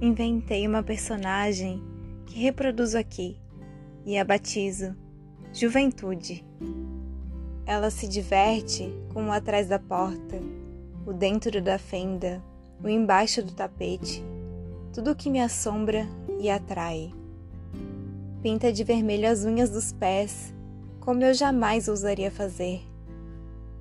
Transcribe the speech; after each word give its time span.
inventei 0.00 0.66
uma 0.66 0.82
personagem 0.82 1.82
que 2.26 2.38
reproduzo 2.38 2.98
aqui 2.98 3.40
e 4.04 4.18
a 4.18 4.24
batizo 4.24 4.94
Juventude. 5.52 6.44
Ela 7.64 7.90
se 7.90 8.06
diverte 8.06 8.92
com 9.12 9.28
o 9.28 9.32
atrás 9.32 9.68
da 9.68 9.78
porta, 9.78 10.38
o 11.06 11.12
dentro 11.12 11.62
da 11.62 11.78
fenda, 11.78 12.44
o 12.82 12.88
embaixo 12.88 13.42
do 13.42 13.52
tapete, 13.52 14.22
tudo 14.92 15.16
que 15.16 15.30
me 15.30 15.40
assombra 15.40 16.06
e 16.38 16.50
atrai. 16.50 17.12
Pinta 18.42 18.70
de 18.70 18.84
vermelho 18.84 19.28
as 19.28 19.44
unhas 19.44 19.70
dos 19.70 19.92
pés, 19.92 20.54
como 21.00 21.24
eu 21.24 21.32
jamais 21.32 21.88
ousaria 21.88 22.30
fazer, 22.30 22.82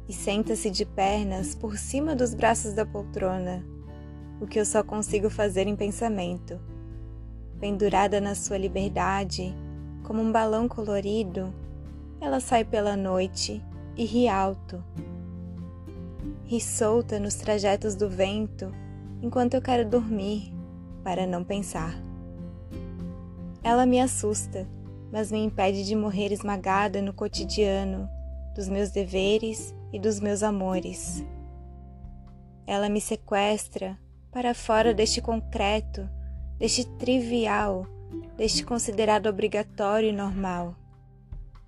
e 0.07 0.13
senta-se 0.13 0.71
de 0.71 0.85
pernas 0.85 1.54
por 1.54 1.77
cima 1.77 2.16
dos 2.16 2.34
braços 2.34 2.73
da 2.73 2.85
poltrona, 2.85 3.63
o 4.39 4.48
que 4.48 4.59
eu 4.59 4.66
só 4.66 4.84
consigo 4.84 5.30
fazer 5.30 5.67
em 5.67 5.75
pensamento. 5.75 6.59
Pendurada 7.59 8.20
na 8.20 8.35
sua 8.35 8.57
liberdade, 8.57 9.55
como 10.03 10.21
um 10.21 10.31
balão 10.31 10.67
colorido, 10.67 11.53
ela 12.20 12.40
sai 12.40 12.63
pela 12.63 12.95
noite 12.95 13.63
e 13.95 14.05
ri 14.05 14.27
alto. 14.27 14.84
Ri 16.43 16.59
solta 16.59 17.20
nos 17.20 17.35
trajetos 17.35 17.95
do 17.95 18.09
vento 18.09 18.71
enquanto 19.21 19.55
eu 19.55 19.62
quero 19.62 19.88
dormir 19.88 20.54
para 21.04 21.26
não 21.26 21.43
pensar. 21.43 21.95
Ela 23.63 23.85
me 23.85 23.99
assusta, 23.99 24.67
mas 25.12 25.31
me 25.31 25.43
impede 25.43 25.84
de 25.85 25.95
morrer 25.95 26.31
esmagada 26.31 27.02
no 27.02 27.13
cotidiano 27.13 28.07
dos 28.54 28.70
meus 28.70 28.91
deveres 28.91 29.73
e 29.91 29.99
dos 29.99 30.20
meus 30.20 30.43
amores. 30.43 31.23
Ela 32.67 32.90
me 32.90 33.01
sequestra 33.01 33.98
para 34.36 34.54
fora 34.54 34.94
deste 34.94 35.22
concreto, 35.22 36.10
deste 36.60 36.84
trivial, 36.98 37.88
deste 38.36 38.66
considerado 38.66 39.28
obrigatório 39.28 40.10
e 40.10 40.12
normal. 40.12 40.76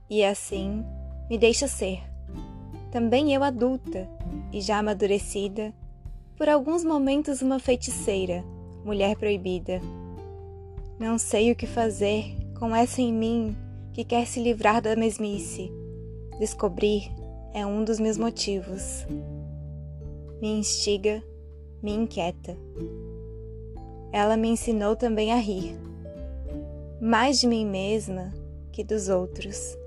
E 0.09 0.21
assim 0.21 0.83
me 1.29 1.37
deixa 1.37 1.65
ser. 1.65 2.03
Também 2.91 3.33
eu 3.33 3.41
adulta 3.41 4.09
e 4.51 4.59
já 4.59 4.79
amadurecida, 4.79 5.73
por 6.35 6.49
alguns 6.49 6.83
momentos 6.83 7.41
uma 7.41 7.57
feiticeira, 7.57 8.43
mulher 8.83 9.15
proibida. 9.15 9.79
Não 10.99 11.17
sei 11.17 11.53
o 11.53 11.55
que 11.55 11.65
fazer 11.65 12.35
com 12.59 12.75
essa 12.75 13.01
em 13.01 13.13
mim 13.13 13.55
que 13.93 14.03
quer 14.03 14.27
se 14.27 14.43
livrar 14.43 14.81
da 14.81 14.93
mesmice. 14.93 15.71
Descobrir 16.37 17.09
é 17.53 17.65
um 17.65 17.85
dos 17.85 17.97
meus 17.97 18.17
motivos. 18.17 19.07
Me 20.41 20.49
instiga, 20.49 21.23
me 21.87 21.93
inquieta. 21.93 22.57
Ela 24.11 24.35
me 24.35 24.49
ensinou 24.49 24.93
também 24.93 25.31
a 25.31 25.37
rir, 25.37 25.79
mais 26.99 27.39
de 27.39 27.47
mim 27.47 27.65
mesma 27.65 28.33
que 28.73 28.83
dos 28.83 29.07
outros. 29.07 29.77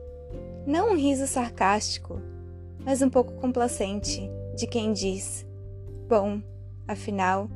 Não 0.67 0.93
um 0.93 0.97
riso 0.97 1.27
sarcástico, 1.27 2.19
mas 2.87 3.03
um 3.03 3.11
pouco 3.11 3.35
complacente 3.35 4.31
de 4.57 4.67
quem 4.67 4.95
diz: 4.95 5.47
Bom, 6.09 6.41
afinal, 6.89 7.51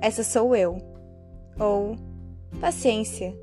essa 0.00 0.22
sou 0.22 0.54
eu. 0.54 0.78
Ou, 1.58 1.96
paciência, 2.60 3.36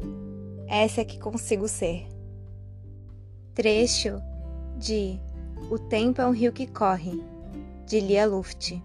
essa 0.70 1.02
é 1.02 1.06
que 1.06 1.20
consigo 1.20 1.68
ser. 1.68 2.08
Trecho 3.54 4.22
de 4.78 5.20
O 5.70 5.78
Tempo 5.78 6.22
é 6.22 6.26
um 6.26 6.32
Rio 6.32 6.54
que 6.54 6.66
Corre, 6.66 7.22
de 7.86 8.00
Lia 8.00 8.26
Luft. 8.26 8.82